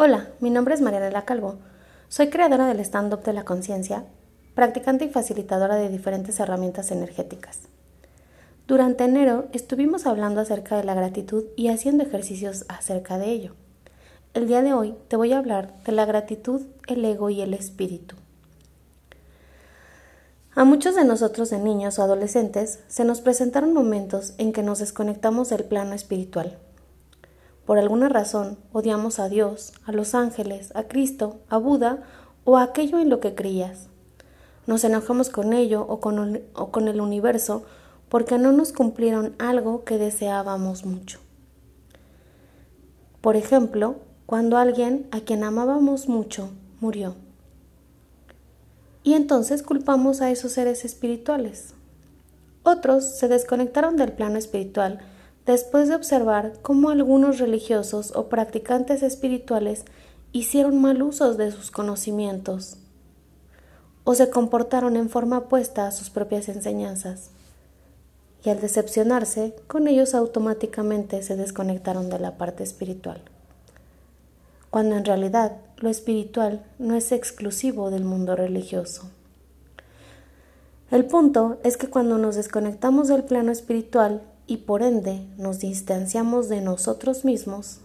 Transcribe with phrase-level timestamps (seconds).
[0.00, 1.56] Hola, mi nombre es Marianela Calvo.
[2.08, 4.04] Soy creadora del stand-up de la conciencia,
[4.54, 7.62] practicante y facilitadora de diferentes herramientas energéticas.
[8.68, 13.56] Durante enero estuvimos hablando acerca de la gratitud y haciendo ejercicios acerca de ello.
[14.34, 17.52] El día de hoy te voy a hablar de la gratitud, el ego y el
[17.52, 18.14] espíritu.
[20.54, 24.78] A muchos de nosotros de niños o adolescentes se nos presentaron momentos en que nos
[24.78, 26.56] desconectamos del plano espiritual.
[27.68, 32.02] Por alguna razón odiamos a Dios, a los ángeles, a Cristo, a Buda
[32.44, 33.88] o a aquello en lo que creías.
[34.66, 37.64] Nos enojamos con ello o con, el universo
[38.08, 41.18] porque no nos cumplieron algo que deseábamos mucho.
[43.20, 46.48] Por ejemplo, cuando alguien a quien amábamos mucho
[46.80, 47.16] murió.
[49.02, 51.74] Y entonces culpamos a esos seres espirituales.
[52.62, 55.00] Otros se desconectaron del plano espiritual
[55.48, 59.86] después de observar cómo algunos religiosos o practicantes espirituales
[60.30, 62.76] hicieron mal usos de sus conocimientos
[64.04, 67.30] o se comportaron en forma opuesta a sus propias enseñanzas
[68.44, 73.22] y al decepcionarse, con ellos automáticamente se desconectaron de la parte espiritual.
[74.68, 79.10] Cuando en realidad lo espiritual no es exclusivo del mundo religioso.
[80.90, 86.48] El punto es que cuando nos desconectamos del plano espiritual y por ende nos distanciamos
[86.48, 87.80] de nosotros mismos,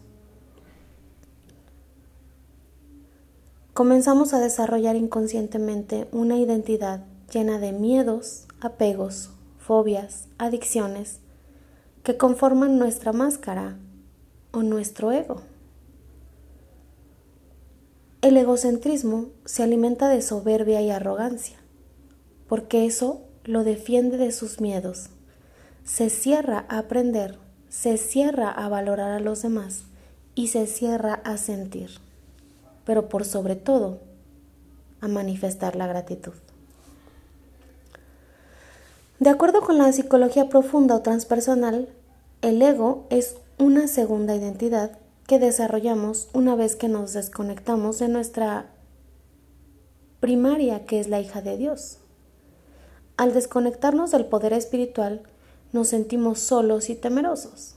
[3.73, 11.19] comenzamos a desarrollar inconscientemente una identidad llena de miedos, apegos, fobias, adicciones
[12.01, 13.77] que conforman nuestra máscara
[14.51, 15.41] o nuestro ego.
[18.21, 21.57] El egocentrismo se alimenta de soberbia y arrogancia,
[22.47, 25.09] porque eso lo defiende de sus miedos,
[25.83, 27.37] se cierra a aprender,
[27.69, 29.83] se cierra a valorar a los demás
[30.35, 31.91] y se cierra a sentir,
[32.85, 33.99] pero por sobre todo
[35.01, 36.33] a manifestar la gratitud.
[39.19, 41.87] De acuerdo con la psicología profunda o transpersonal,
[42.41, 48.67] el ego es una segunda identidad que desarrollamos una vez que nos desconectamos de nuestra
[50.19, 51.99] primaria, que es la hija de Dios.
[53.15, 55.23] Al desconectarnos del poder espiritual,
[55.73, 57.75] nos sentimos solos y temerosos.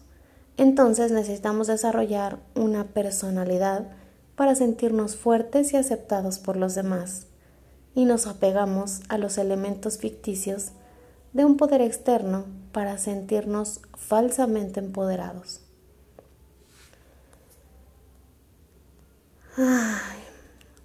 [0.57, 3.89] Entonces necesitamos desarrollar una personalidad
[4.37, 7.27] para sentirnos fuertes y aceptados por los demás,
[7.95, 10.73] y nos apegamos a los elementos ficticios
[11.33, 15.63] de un poder externo para sentirnos falsamente empoderados.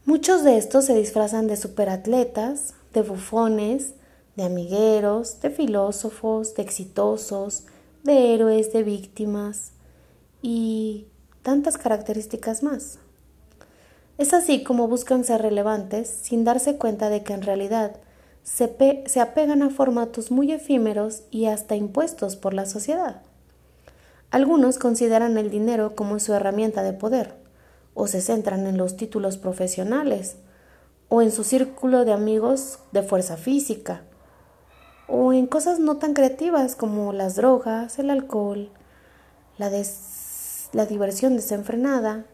[0.05, 3.95] muchos de estos se disfrazan de superatletas, de bufones,
[4.41, 7.65] de amigueros, de filósofos, de exitosos,
[8.03, 9.73] de héroes, de víctimas
[10.41, 11.05] y
[11.43, 12.97] tantas características más.
[14.17, 17.97] Es así como buscan ser relevantes sin darse cuenta de que en realidad
[18.41, 23.21] se, se apegan a formatos muy efímeros y hasta impuestos por la sociedad.
[24.31, 27.35] Algunos consideran el dinero como su herramienta de poder,
[27.93, 30.37] o se centran en los títulos profesionales,
[31.09, 34.01] o en su círculo de amigos de fuerza física,
[35.11, 38.69] o en cosas no tan creativas como las drogas, el alcohol,
[39.57, 39.69] la,
[40.71, 42.25] la diversión desenfrenada,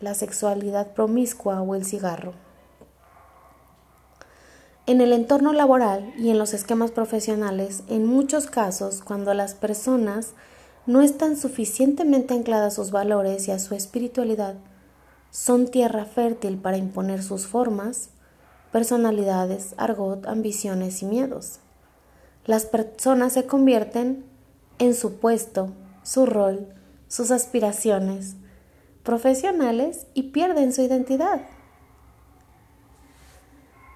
[0.00, 2.34] la sexualidad promiscua o el cigarro.
[4.84, 10.34] En el entorno laboral y en los esquemas profesionales, en muchos casos, cuando las personas
[10.84, 14.56] no están suficientemente ancladas a sus valores y a su espiritualidad,
[15.30, 18.10] son tierra fértil para imponer sus formas,
[18.70, 21.60] personalidades, argot, ambiciones y miedos.
[22.46, 24.24] Las personas se convierten
[24.78, 25.72] en su puesto,
[26.04, 26.68] su rol,
[27.08, 28.36] sus aspiraciones
[29.02, 31.40] profesionales y pierden su identidad.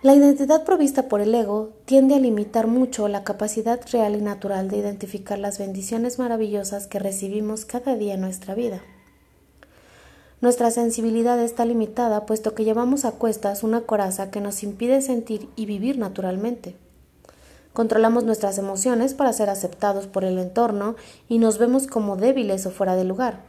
[0.02, 4.68] La identidad provista por el ego tiende a limitar mucho la capacidad real y natural
[4.68, 8.82] de identificar las bendiciones maravillosas que recibimos cada día en nuestra vida.
[10.40, 15.50] Nuestra sensibilidad está limitada puesto que llevamos a cuestas una coraza que nos impide sentir
[15.54, 16.76] y vivir naturalmente.
[17.72, 20.96] Controlamos nuestras emociones para ser aceptados por el entorno
[21.28, 23.44] y nos vemos como débiles o fuera de lugar,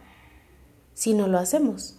[0.94, 1.96] si no lo hacemos.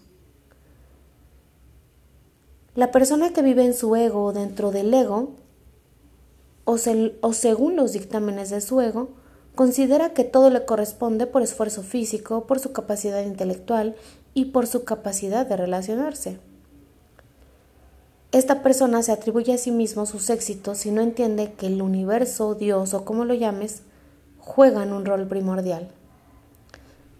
[2.75, 5.33] La persona que vive en su ego o dentro del ego,
[6.65, 9.09] o, según los dictámenes de su ego,
[9.53, 13.95] considera que todo le corresponde por esfuerzo físico, por su capacidad intelectual
[14.33, 16.39] y por su capacidad de relacionarse.
[18.33, 22.55] Esta persona se atribuye a sí mismo sus éxitos y no entiende que el universo,
[22.55, 23.83] Dios o como lo llames,
[24.39, 25.89] juegan un rol primordial.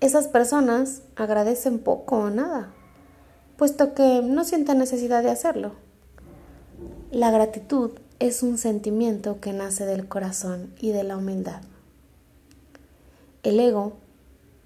[0.01, 2.74] Esas personas agradecen poco o nada
[3.57, 5.71] puesto que no siente necesidad de hacerlo.
[7.12, 11.62] La gratitud es un sentimiento que nace del corazón y de la humildad.
[13.44, 13.94] El ego,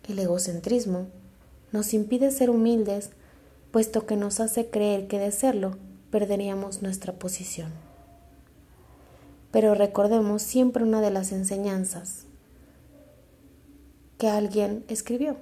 [0.08, 1.08] el egocentrismo,
[1.72, 3.10] nos impide ser humildes,
[3.72, 5.78] puesto que nos hace creer que de serlo
[6.12, 7.71] perderíamos nuestra posición.
[9.51, 12.25] Pero recordemos siempre una de las enseñanzas
[14.18, 15.38] que alguien escribió.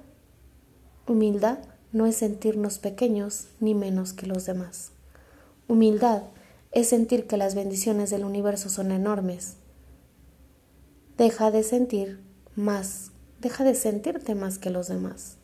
[1.06, 1.58] Humildad
[1.92, 4.92] no es sentirnos pequeños ni menos que los demás.
[5.68, 6.22] Humildad
[6.72, 9.54] es sentir que las bendiciones del universo son enormes.
[11.16, 12.20] Deja de sentir
[12.54, 15.35] más, deja de sentirte más que los demás.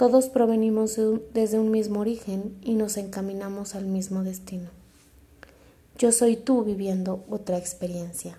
[0.00, 0.98] Todos provenimos
[1.34, 4.70] desde un mismo origen y nos encaminamos al mismo destino.
[5.98, 8.38] Yo soy tú viviendo otra experiencia.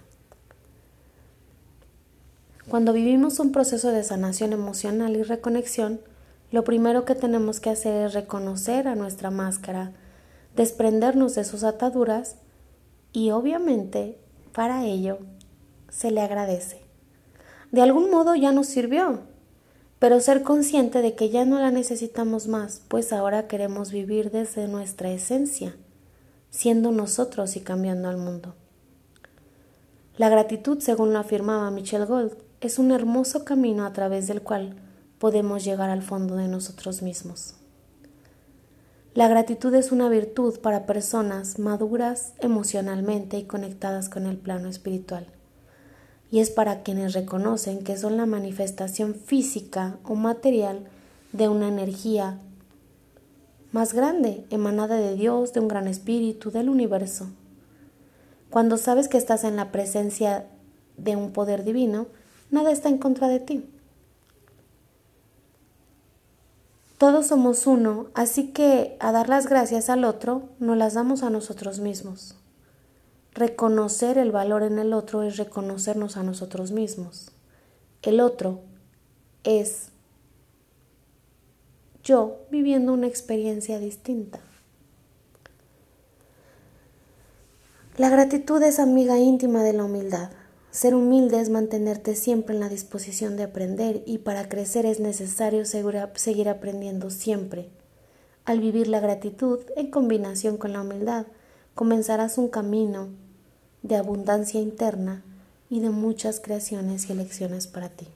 [2.67, 6.01] Cuando vivimos un proceso de sanación emocional y reconexión,
[6.49, 9.91] lo primero que tenemos que hacer es reconocer a nuestra máscara,
[10.55, 12.37] desprendernos de sus ataduras
[13.13, 14.17] y obviamente
[14.51, 15.19] para ello
[15.89, 16.81] se le agradece.
[17.71, 19.29] De algún modo ya nos sirvió,
[20.01, 24.67] pero ser consciente de que ya no la necesitamos más, pues ahora queremos vivir desde
[24.67, 25.75] nuestra esencia
[26.49, 28.55] siendo nosotros y cambiando al mundo.
[30.17, 34.75] La gratitud, según lo afirmaba Michelle Gold, es un hermoso camino a través del cual
[35.19, 37.53] podemos llegar al fondo de nosotros mismos.
[39.13, 45.27] La gratitud es una virtud para personas maduras emocionalmente y conectadas con el plano espiritual,
[46.31, 50.79] y es para quienes reconocen que son la manifestación física o material
[51.33, 52.39] de una energía
[53.73, 57.27] más grande, emanada de Dios, de un gran espíritu, del universo.
[58.49, 60.45] Cuando sabes que estás en la presencia
[60.97, 62.07] de un poder divino,
[62.49, 63.65] nada está en contra de ti.
[66.97, 71.29] Todos somos uno, así que a dar las gracias al otro, nos las damos a
[71.29, 72.35] nosotros mismos.
[73.33, 77.31] Reconocer el valor en el otro es reconocernos a nosotros mismos.
[78.01, 78.59] El otro
[79.43, 79.87] es
[82.03, 84.39] yo viviendo una experiencia distinta.
[87.97, 90.31] La gratitud es amiga íntima de la humildad.
[90.71, 95.63] Ser humilde es mantenerte siempre en la disposición de aprender y para crecer es necesario
[95.65, 97.69] seguir aprendiendo siempre.
[98.43, 101.27] Al vivir la gratitud en combinación con la humildad,
[101.81, 103.07] comenzarás un camino
[103.81, 105.23] de abundancia interna
[105.67, 108.07] y de muchas creaciones y elecciones para ti.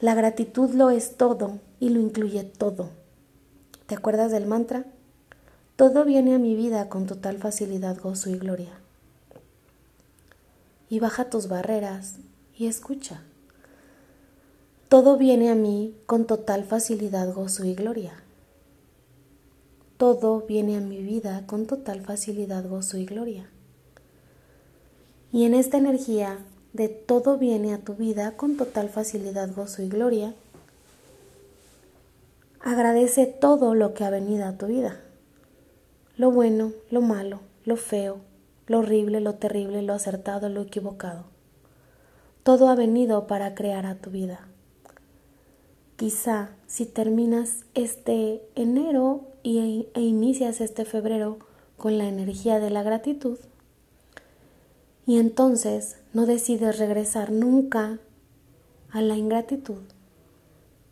[0.00, 2.88] La gratitud lo es todo y lo incluye todo.
[3.86, 4.86] ¿Te acuerdas del mantra?
[5.76, 8.80] Todo viene a mi vida con total facilidad, gozo y gloria.
[10.88, 12.14] Y baja tus barreras
[12.56, 13.20] y escucha.
[14.88, 18.23] Todo viene a mí con total facilidad, gozo y gloria.
[19.96, 23.48] Todo viene a mi vida con total facilidad, gozo y gloria.
[25.32, 26.38] Y en esta energía
[26.72, 30.34] de todo viene a tu vida con total facilidad, gozo y gloria.
[32.60, 35.00] Agradece todo lo que ha venido a tu vida.
[36.16, 38.18] Lo bueno, lo malo, lo feo,
[38.66, 41.24] lo horrible, lo terrible, lo acertado, lo equivocado.
[42.42, 44.48] Todo ha venido para crear a tu vida.
[45.96, 51.38] Quizá si terminas este enero e inicias este febrero
[51.76, 53.38] con la energía de la gratitud,
[55.06, 57.98] y entonces no decides regresar nunca
[58.90, 59.82] a la ingratitud,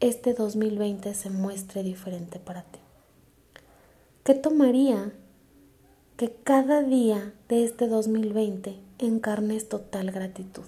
[0.00, 2.80] este 2020 se muestre diferente para ti.
[4.24, 5.12] ¿Qué tomaría
[6.16, 10.64] que cada día de este 2020 encarnes total gratitud?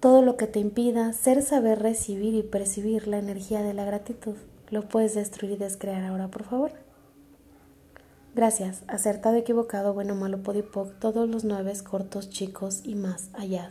[0.00, 4.34] Todo lo que te impida ser saber recibir y percibir la energía de la gratitud,
[4.72, 6.72] lo puedes destruir y descrear ahora, por favor.
[8.34, 13.68] Gracias, acertado, equivocado, bueno, malo, podipoc, todos los nueve cortos, chicos y más allá.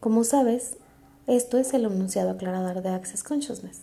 [0.00, 0.78] Como sabes,
[1.26, 3.82] esto es el enunciado aclarador de Access Consciousness.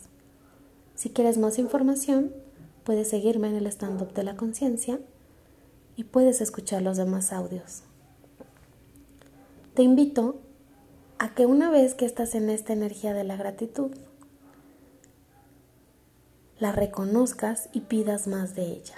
[0.95, 2.33] Si quieres más información,
[2.83, 4.99] puedes seguirme en el stand-up de la conciencia
[5.95, 7.83] y puedes escuchar los demás audios.
[9.75, 10.39] Te invito
[11.19, 13.91] a que una vez que estás en esta energía de la gratitud,
[16.59, 18.95] la reconozcas y pidas más de ella.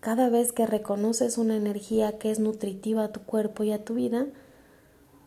[0.00, 3.94] Cada vez que reconoces una energía que es nutritiva a tu cuerpo y a tu
[3.94, 4.26] vida,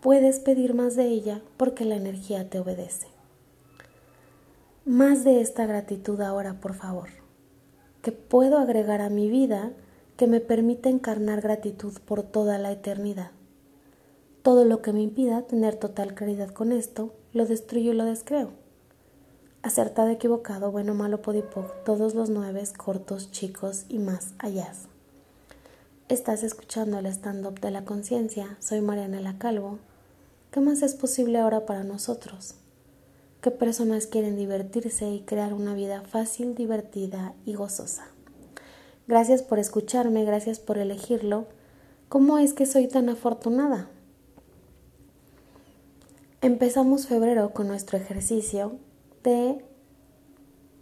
[0.01, 3.07] puedes pedir más de ella porque la energía te obedece.
[4.85, 7.09] Más de esta gratitud ahora, por favor,
[8.01, 9.73] que puedo agregar a mi vida
[10.17, 13.31] que me permite encarnar gratitud por toda la eternidad.
[14.41, 18.60] Todo lo que me impida tener total claridad con esto, lo destruyo y lo descreo.
[19.63, 24.73] Acertado, equivocado, bueno, malo, podipoc, todos los nueve, cortos, chicos y más allá.
[26.09, 28.57] Estás escuchando el stand-up de la conciencia.
[28.59, 29.77] Soy Mariana Calvo.
[30.49, 32.55] ¿Qué más es posible ahora para nosotros?
[33.41, 38.07] ¿Qué personas quieren divertirse y crear una vida fácil, divertida y gozosa?
[39.07, 41.45] Gracias por escucharme, gracias por elegirlo.
[42.09, 43.89] ¿Cómo es que soy tan afortunada?
[46.41, 48.79] Empezamos febrero con nuestro ejercicio
[49.23, 49.63] de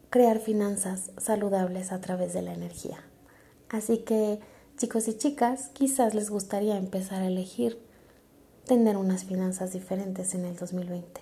[0.10, 3.04] crear finanzas saludables a través de la energía.
[3.70, 4.40] Así que
[4.80, 7.78] Chicos y chicas, quizás les gustaría empezar a elegir
[8.66, 11.20] tener unas finanzas diferentes en el 2020.